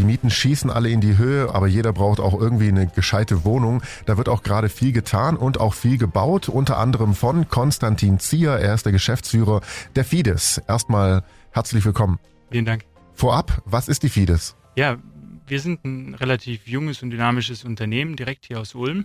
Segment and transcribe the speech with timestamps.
[0.00, 3.82] Die Mieten schießen alle in die Höhe, aber jeder braucht auch irgendwie eine gescheite Wohnung.
[4.06, 8.52] Da wird auch gerade viel getan und auch viel gebaut, unter anderem von Konstantin Zier.
[8.52, 9.60] Er ist der Geschäftsführer
[9.96, 10.56] der Fides.
[10.66, 12.18] Erstmal herzlich willkommen.
[12.50, 12.86] Vielen Dank.
[13.12, 14.56] Vorab, was ist die Fides?
[14.74, 14.96] Ja,
[15.46, 19.04] wir sind ein relativ junges und dynamisches Unternehmen direkt hier aus Ulm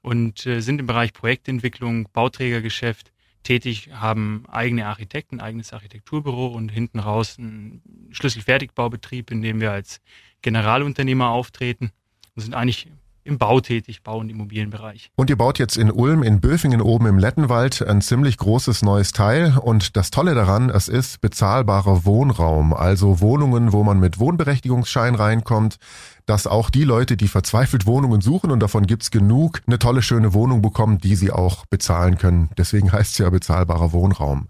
[0.00, 3.10] und äh, sind im Bereich Projektentwicklung, Bauträgergeschäft,
[3.42, 10.00] tätig, haben eigene Architekten, eigenes Architekturbüro und hinten raus einen Schlüsselfertigbaubetrieb, in dem wir als
[10.46, 11.90] Generalunternehmer auftreten
[12.36, 12.86] und sind eigentlich
[13.24, 15.10] im Bau tätig, Bau- und Immobilienbereich.
[15.16, 19.10] Und ihr baut jetzt in Ulm, in Böfingen oben im Lettenwald ein ziemlich großes neues
[19.10, 19.58] Teil.
[19.58, 25.78] Und das Tolle daran, es ist bezahlbarer Wohnraum, also Wohnungen, wo man mit Wohnberechtigungsschein reinkommt,
[26.26, 30.32] dass auch die Leute, die verzweifelt Wohnungen suchen, und davon gibt's genug, eine tolle, schöne
[30.32, 32.50] Wohnung bekommen, die sie auch bezahlen können.
[32.56, 34.46] Deswegen heißt es ja bezahlbarer Wohnraum.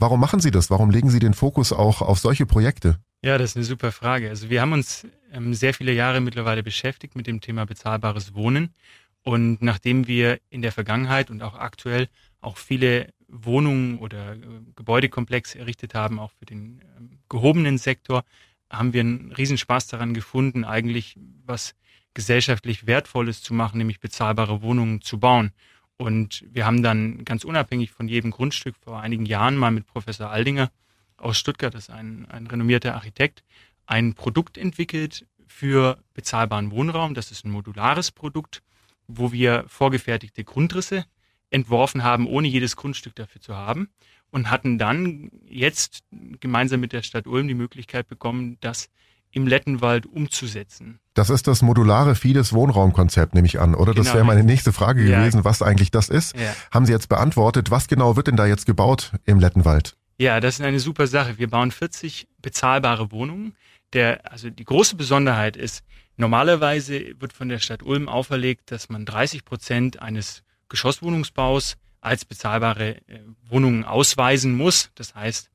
[0.00, 0.70] Warum machen Sie das?
[0.70, 2.98] Warum legen Sie den Fokus auch auf solche Projekte?
[3.22, 4.28] Ja, das ist eine super Frage.
[4.28, 8.74] Also wir haben uns ähm, sehr viele Jahre mittlerweile beschäftigt mit dem Thema bezahlbares Wohnen.
[9.22, 12.08] Und nachdem wir in der Vergangenheit und auch aktuell
[12.40, 14.38] auch viele Wohnungen oder äh,
[14.76, 18.24] Gebäudekomplexe errichtet haben, auch für den ähm, gehobenen Sektor,
[18.70, 21.74] haben wir einen Riesenspaß daran gefunden, eigentlich was
[22.14, 25.52] gesellschaftlich Wertvolles zu machen, nämlich bezahlbare Wohnungen zu bauen.
[25.98, 30.30] Und wir haben dann ganz unabhängig von jedem Grundstück vor einigen Jahren mal mit Professor
[30.30, 30.70] Aldinger
[31.16, 33.42] aus Stuttgart, das ist ein, ein renommierter Architekt,
[33.86, 37.14] ein Produkt entwickelt für bezahlbaren Wohnraum.
[37.14, 38.62] Das ist ein modulares Produkt,
[39.06, 41.04] wo wir vorgefertigte Grundrisse
[41.50, 43.88] entworfen haben, ohne jedes Grundstück dafür zu haben
[44.30, 46.00] und hatten dann jetzt
[46.40, 48.88] gemeinsam mit der Stadt Ulm die Möglichkeit bekommen, das
[49.30, 50.98] im Lettenwald umzusetzen.
[51.14, 53.92] Das ist das modulare Fides Wohnraumkonzept, nehme ich an, oder?
[53.92, 54.04] Genau.
[54.04, 55.44] Das wäre meine nächste Frage gewesen, ja.
[55.44, 56.36] was eigentlich das ist.
[56.36, 56.54] Ja.
[56.70, 57.70] Haben Sie jetzt beantwortet.
[57.70, 59.96] Was genau wird denn da jetzt gebaut im Lettenwald?
[60.18, 61.38] Ja, das ist eine super Sache.
[61.38, 63.54] Wir bauen 40 bezahlbare Wohnungen.
[63.92, 65.84] Der, also die große Besonderheit ist,
[66.16, 72.96] normalerweise wird von der Stadt Ulm auferlegt, dass man 30 Prozent eines Geschosswohnungsbaus als bezahlbare
[73.08, 74.90] äh, Wohnungen ausweisen muss.
[74.94, 75.50] Das heißt,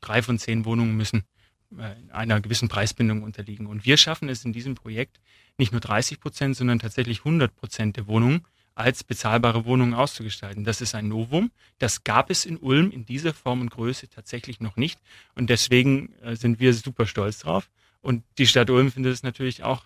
[0.00, 1.24] drei von zehn Wohnungen müssen
[1.76, 3.66] äh, einer gewissen Preisbindung unterliegen.
[3.66, 5.20] Und wir schaffen es in diesem Projekt
[5.58, 10.64] nicht nur 30 Prozent, sondern tatsächlich 100 Prozent der Wohnungen als bezahlbare Wohnungen auszugestalten.
[10.64, 11.50] Das ist ein Novum.
[11.78, 14.98] Das gab es in Ulm in dieser Form und Größe tatsächlich noch nicht.
[15.34, 17.68] Und deswegen äh, sind wir super stolz drauf.
[18.00, 19.84] Und die Stadt Ulm findet es natürlich auch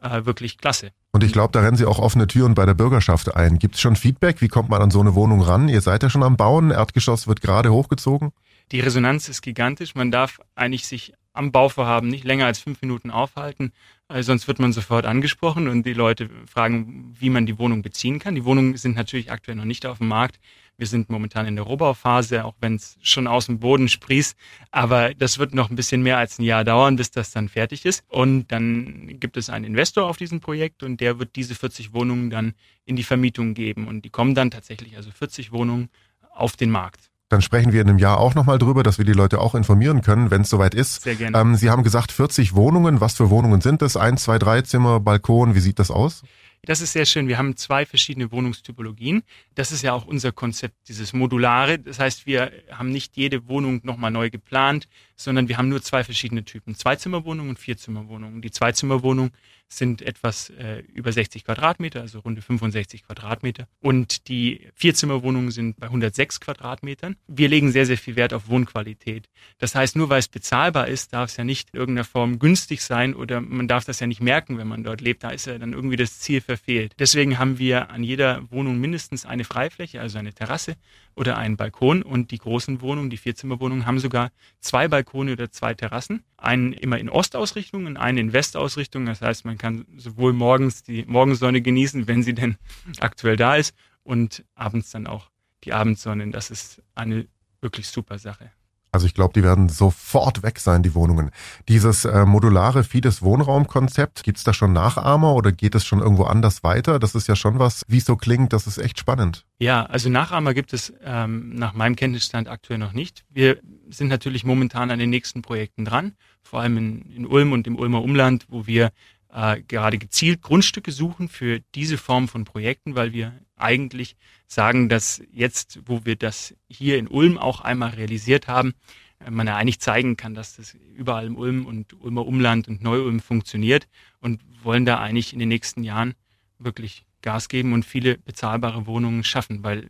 [0.00, 0.90] äh, wirklich klasse.
[1.12, 3.58] Und ich glaube, da rennen Sie auch offene Türen bei der Bürgerschaft ein.
[3.58, 4.40] Gibt es schon Feedback?
[4.40, 5.68] Wie kommt man an so eine Wohnung ran?
[5.68, 6.70] Ihr seid ja schon am Bauen.
[6.70, 8.32] Erdgeschoss wird gerade hochgezogen.
[8.72, 9.94] Die Resonanz ist gigantisch.
[9.94, 13.72] Man darf eigentlich sich am Bauvorhaben nicht länger als fünf Minuten aufhalten,
[14.08, 18.18] äh, sonst wird man sofort angesprochen und die Leute fragen, wie man die Wohnung beziehen
[18.18, 18.34] kann.
[18.34, 20.38] Die Wohnungen sind natürlich aktuell noch nicht auf dem Markt.
[20.76, 24.36] Wir sind momentan in der Rohbauphase, auch wenn es schon aus dem Boden sprießt.
[24.72, 27.84] Aber das wird noch ein bisschen mehr als ein Jahr dauern, bis das dann fertig
[27.84, 28.04] ist.
[28.08, 32.28] Und dann gibt es einen Investor auf diesem Projekt und der wird diese 40 Wohnungen
[32.30, 32.54] dann
[32.86, 33.86] in die Vermietung geben.
[33.86, 35.90] Und die kommen dann tatsächlich, also 40 Wohnungen
[36.32, 37.10] auf den Markt.
[37.34, 40.02] Dann sprechen wir in einem Jahr auch nochmal drüber, dass wir die Leute auch informieren
[40.02, 41.02] können, wenn es soweit ist.
[41.02, 41.36] Sehr gerne.
[41.36, 43.00] Ähm, Sie haben gesagt 40 Wohnungen.
[43.00, 43.96] Was für Wohnungen sind das?
[43.96, 45.56] Eins, zwei, drei Zimmer, Balkon.
[45.56, 46.22] Wie sieht das aus?
[46.64, 47.26] Das ist sehr schön.
[47.26, 49.24] Wir haben zwei verschiedene Wohnungstypologien.
[49.56, 51.80] Das ist ja auch unser Konzept, dieses Modulare.
[51.80, 56.04] Das heißt, wir haben nicht jede Wohnung nochmal neu geplant, sondern wir haben nur zwei
[56.04, 56.74] verschiedene Typen.
[56.74, 58.42] Zweizimmerwohnungen und Vierzimmerwohnungen.
[58.42, 59.30] Die Zweizimmerwohnung
[59.68, 63.66] sind etwas äh, über 60 Quadratmeter, also runde 65 Quadratmeter.
[63.80, 67.16] Und die Vierzimmerwohnungen sind bei 106 Quadratmetern.
[67.26, 69.28] Wir legen sehr, sehr viel Wert auf Wohnqualität.
[69.58, 72.82] Das heißt, nur weil es bezahlbar ist, darf es ja nicht in irgendeiner Form günstig
[72.82, 75.24] sein oder man darf das ja nicht merken, wenn man dort lebt.
[75.24, 76.92] Da ist ja dann irgendwie das Ziel verfehlt.
[76.98, 80.76] Deswegen haben wir an jeder Wohnung mindestens eine Freifläche, also eine Terrasse
[81.16, 82.02] oder einen Balkon.
[82.02, 84.30] Und die großen Wohnungen, die Vierzimmerwohnungen, haben sogar
[84.60, 86.24] zwei Balkone oder zwei Terrassen.
[86.36, 89.06] Einen immer in Ostausrichtung und einen in Westausrichtung.
[89.06, 92.56] Das heißt, man kann sowohl morgens die Morgensonne genießen, wenn sie denn
[93.00, 95.30] aktuell da ist, und abends dann auch
[95.64, 96.30] die Abendsonne.
[96.30, 97.26] Das ist eine
[97.60, 98.50] wirklich super Sache.
[98.94, 101.32] Also ich glaube, die werden sofort weg sein, die Wohnungen.
[101.66, 106.62] Dieses äh, modulare Fides Wohnraumkonzept, gibt's da schon Nachahmer oder geht es schon irgendwo anders
[106.62, 107.00] weiter?
[107.00, 109.46] Das ist ja schon was, wie es so klingt, das ist echt spannend.
[109.58, 113.24] Ja, also Nachahmer gibt es ähm, nach meinem Kenntnisstand aktuell noch nicht.
[113.30, 113.58] Wir
[113.88, 117.76] sind natürlich momentan an den nächsten Projekten dran, vor allem in, in Ulm und im
[117.76, 118.92] Ulmer Umland, wo wir
[119.32, 124.16] äh, gerade gezielt Grundstücke suchen für diese Form von Projekten, weil wir eigentlich
[124.46, 128.74] sagen, dass jetzt, wo wir das hier in Ulm auch einmal realisiert haben,
[129.18, 132.82] äh, man ja eigentlich zeigen kann, dass das überall im Ulm und Ulmer Umland und
[132.82, 133.88] Neu-Ulm funktioniert
[134.20, 136.14] und wollen da eigentlich in den nächsten Jahren
[136.58, 139.88] wirklich Gas geben und viele bezahlbare Wohnungen schaffen, weil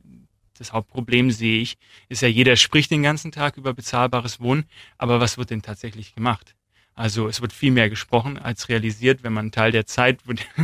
[0.58, 1.76] das Hauptproblem sehe ich,
[2.08, 4.64] ist ja, jeder spricht den ganzen Tag über bezahlbares Wohnen,
[4.98, 6.54] aber was wird denn tatsächlich gemacht?
[6.94, 9.24] Also es wird viel mehr gesprochen als realisiert.
[9.24, 10.20] Wenn man einen Teil der Zeit,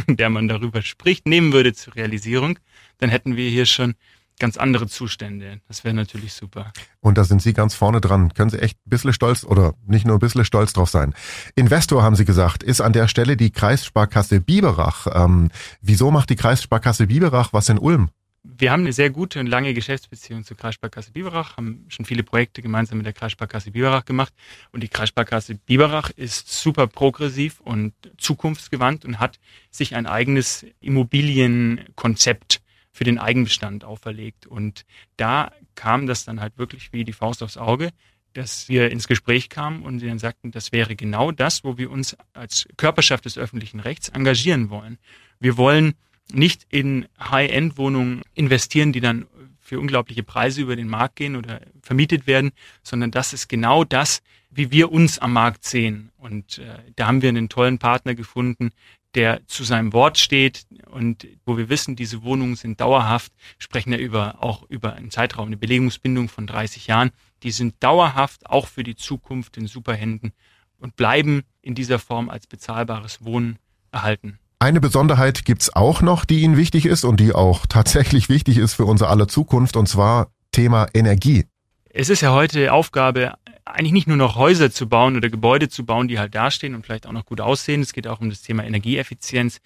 [0.07, 2.59] in der man darüber spricht, nehmen würde zur Realisierung,
[2.99, 3.95] dann hätten wir hier schon
[4.39, 5.61] ganz andere Zustände.
[5.69, 6.73] Das wäre natürlich super.
[7.01, 8.33] Und da sind Sie ganz vorne dran.
[8.33, 11.15] Können Sie echt ein bisschen stolz oder nicht nur ein bisschen stolz drauf sein.
[11.55, 15.07] Investor, haben Sie gesagt, ist an der Stelle die Kreissparkasse Biberach.
[15.13, 15.51] Ähm,
[15.81, 18.11] wieso macht die Kreissparkasse Biberach was in Ulm?
[18.43, 22.63] Wir haben eine sehr gute und lange Geschäftsbeziehung zur Kreissparkasse Biberach, haben schon viele Projekte
[22.63, 24.33] gemeinsam mit der Kreissparkasse Biberach gemacht.
[24.73, 29.39] Und die Kreissparkasse Biberach ist super progressiv und zukunftsgewandt und hat
[29.71, 34.47] sich ein eigenes Immobilienkonzept für den Eigenbestand auferlegt.
[34.47, 34.87] Und
[35.19, 37.91] da kam das dann halt wirklich wie die Faust aufs Auge,
[38.33, 41.91] dass wir ins Gespräch kamen und sie dann sagten, das wäre genau das, wo wir
[41.91, 44.99] uns als Körperschaft des öffentlichen Rechts engagieren wollen.
[45.41, 45.95] Wir wollen
[46.35, 49.27] nicht in High-End-Wohnungen investieren, die dann
[49.61, 52.51] für unglaubliche Preise über den Markt gehen oder vermietet werden,
[52.83, 56.11] sondern das ist genau das, wie wir uns am Markt sehen.
[56.19, 58.71] Und äh, da haben wir einen tollen Partner gefunden,
[59.15, 63.99] der zu seinem Wort steht und wo wir wissen, diese Wohnungen sind dauerhaft, sprechen wir
[63.99, 67.11] über, auch über einen Zeitraum, eine Belegungsbindung von 30 Jahren.
[67.43, 70.33] Die sind dauerhaft auch für die Zukunft in Superhänden
[70.79, 73.59] und bleiben in dieser Form als bezahlbares Wohnen
[73.93, 74.39] erhalten.
[74.63, 78.75] Eine Besonderheit gibt's auch noch, die Ihnen wichtig ist und die auch tatsächlich wichtig ist
[78.75, 81.47] für unsere aller Zukunft, und zwar Thema Energie.
[81.89, 83.33] Es ist ja heute Aufgabe
[83.65, 86.85] eigentlich nicht nur noch Häuser zu bauen oder Gebäude zu bauen, die halt dastehen und
[86.85, 87.81] vielleicht auch noch gut aussehen.
[87.81, 89.61] Es geht auch um das Thema Energieeffizienz.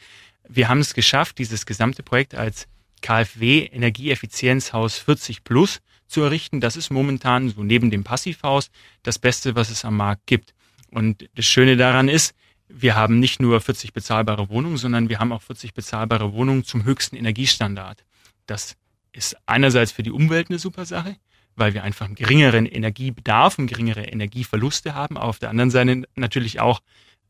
[0.49, 2.69] Wir haben es geschafft, dieses gesamte Projekt als
[3.03, 6.61] KfW Energieeffizienzhaus 40 Plus zu errichten.
[6.61, 8.71] Das ist momentan so neben dem Passivhaus
[9.03, 10.55] das Beste, was es am Markt gibt.
[10.93, 12.35] Und das Schöne daran ist,
[12.69, 16.85] wir haben nicht nur 40 bezahlbare Wohnungen, sondern wir haben auch 40 bezahlbare Wohnungen zum
[16.85, 18.05] höchsten Energiestandard.
[18.47, 18.77] Das
[19.13, 21.17] ist einerseits für die Umwelt eine super Sache
[21.57, 25.17] weil wir einfach einen geringeren Energiebedarf und geringere Energieverluste haben.
[25.17, 26.81] Aber auf der anderen Seite natürlich auch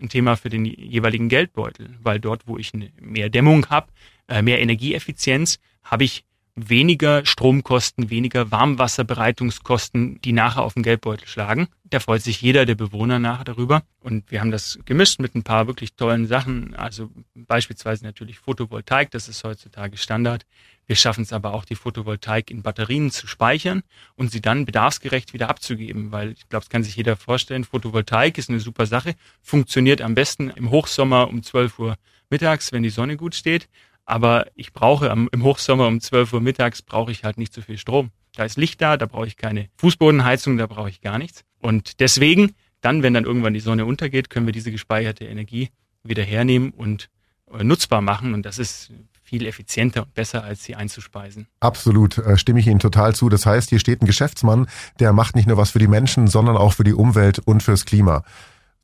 [0.00, 3.88] ein Thema für den jeweiligen Geldbeutel, weil dort, wo ich mehr Dämmung habe,
[4.28, 6.24] äh, mehr Energieeffizienz, habe ich
[6.56, 11.68] weniger Stromkosten, weniger Warmwasserbereitungskosten, die nachher auf den Geldbeutel schlagen.
[11.84, 13.82] Da freut sich jeder der Bewohner nachher darüber.
[14.00, 16.74] Und wir haben das gemischt mit ein paar wirklich tollen Sachen.
[16.74, 20.46] Also beispielsweise natürlich Photovoltaik, das ist heutzutage Standard.
[20.86, 23.82] Wir schaffen es aber auch, die Photovoltaik in Batterien zu speichern
[24.14, 28.38] und sie dann bedarfsgerecht wieder abzugeben, weil ich glaube, es kann sich jeder vorstellen, Photovoltaik
[28.38, 31.96] ist eine super Sache, funktioniert am besten im Hochsommer um 12 Uhr
[32.28, 33.68] mittags, wenn die Sonne gut steht
[34.06, 37.62] aber ich brauche am, im Hochsommer um 12 Uhr mittags brauche ich halt nicht so
[37.62, 38.10] viel Strom.
[38.36, 41.42] Da ist Licht da, da brauche ich keine Fußbodenheizung, da brauche ich gar nichts.
[41.60, 45.70] Und deswegen, dann, wenn dann irgendwann die Sonne untergeht, können wir diese gespeicherte Energie
[46.02, 47.08] wieder hernehmen und
[47.52, 48.34] äh, nutzbar machen.
[48.34, 48.92] Und das ist
[49.22, 51.46] viel effizienter und besser, als sie einzuspeisen.
[51.60, 53.28] Absolut, äh, stimme ich Ihnen total zu.
[53.28, 54.66] Das heißt, hier steht ein Geschäftsmann,
[55.00, 57.86] der macht nicht nur was für die Menschen, sondern auch für die Umwelt und fürs
[57.86, 58.22] Klima.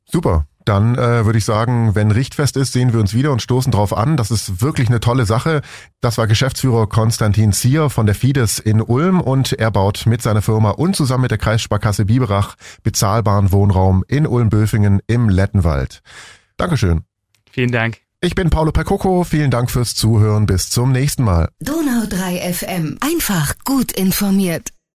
[0.05, 0.45] Super.
[0.65, 3.97] Dann äh, würde ich sagen, wenn Richtfest ist, sehen wir uns wieder und stoßen drauf
[3.97, 4.15] an.
[4.15, 5.61] Das ist wirklich eine tolle Sache.
[6.01, 10.41] Das war Geschäftsführer Konstantin Zier von der Fides in Ulm und er baut mit seiner
[10.41, 16.01] Firma und zusammen mit der Kreissparkasse Biberach bezahlbaren Wohnraum in Ulm-Böfingen im Lettenwald.
[16.57, 17.01] Dankeschön.
[17.49, 17.97] Vielen Dank.
[18.21, 19.23] Ich bin Paolo Percoco.
[19.23, 20.45] Vielen Dank fürs Zuhören.
[20.45, 21.49] Bis zum nächsten Mal.
[21.59, 22.97] Donau 3 FM.
[23.01, 24.69] Einfach gut informiert.